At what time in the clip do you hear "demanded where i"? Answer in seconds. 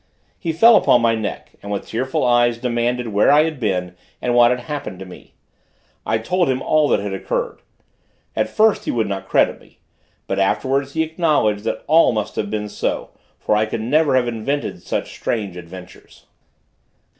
2.57-3.43